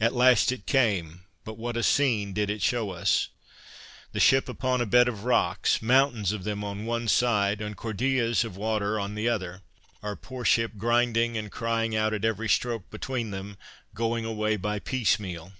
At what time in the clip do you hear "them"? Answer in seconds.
6.44-6.62, 13.32-13.56